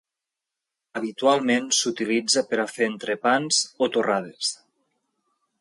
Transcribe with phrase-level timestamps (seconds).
[0.99, 4.55] Habitualment s'utilitza per a fer entrepans o torrades.